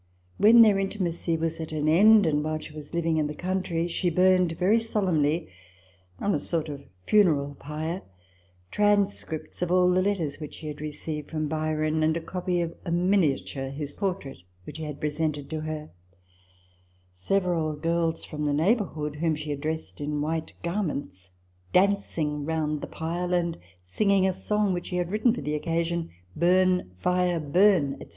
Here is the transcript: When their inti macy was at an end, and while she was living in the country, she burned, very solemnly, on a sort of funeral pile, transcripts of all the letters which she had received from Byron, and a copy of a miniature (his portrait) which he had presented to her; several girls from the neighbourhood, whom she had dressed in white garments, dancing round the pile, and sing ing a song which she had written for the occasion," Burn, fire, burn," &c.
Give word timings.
When 0.39 0.63
their 0.63 0.77
inti 0.77 0.99
macy 0.99 1.37
was 1.37 1.59
at 1.59 1.71
an 1.71 1.87
end, 1.87 2.25
and 2.25 2.43
while 2.43 2.57
she 2.57 2.73
was 2.73 2.91
living 2.95 3.17
in 3.17 3.27
the 3.27 3.35
country, 3.35 3.87
she 3.87 4.09
burned, 4.09 4.53
very 4.57 4.79
solemnly, 4.79 5.47
on 6.17 6.33
a 6.33 6.39
sort 6.39 6.69
of 6.69 6.81
funeral 7.05 7.53
pile, 7.59 8.03
transcripts 8.71 9.61
of 9.61 9.71
all 9.71 9.91
the 9.91 10.01
letters 10.01 10.39
which 10.39 10.55
she 10.55 10.65
had 10.65 10.81
received 10.81 11.29
from 11.29 11.47
Byron, 11.47 12.01
and 12.01 12.17
a 12.17 12.19
copy 12.19 12.61
of 12.61 12.73
a 12.83 12.89
miniature 12.91 13.69
(his 13.69 13.93
portrait) 13.93 14.39
which 14.63 14.79
he 14.79 14.85
had 14.85 14.99
presented 14.99 15.51
to 15.51 15.59
her; 15.61 15.91
several 17.13 17.73
girls 17.75 18.25
from 18.25 18.45
the 18.47 18.53
neighbourhood, 18.53 19.17
whom 19.17 19.35
she 19.35 19.51
had 19.51 19.61
dressed 19.61 20.01
in 20.01 20.19
white 20.19 20.53
garments, 20.63 21.29
dancing 21.73 22.43
round 22.43 22.81
the 22.81 22.87
pile, 22.87 23.35
and 23.35 23.55
sing 23.83 24.09
ing 24.09 24.25
a 24.25 24.33
song 24.33 24.73
which 24.73 24.87
she 24.87 24.95
had 24.97 25.11
written 25.11 25.31
for 25.31 25.41
the 25.41 25.53
occasion," 25.53 26.09
Burn, 26.35 26.89
fire, 26.97 27.39
burn," 27.39 27.99
&c. 27.99 28.07